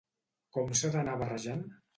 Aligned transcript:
Com 0.57 0.73
s'ha 0.79 0.91
d'anar 0.97 1.15
barrejant? 1.23 1.65